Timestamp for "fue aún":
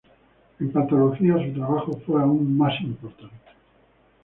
2.03-2.57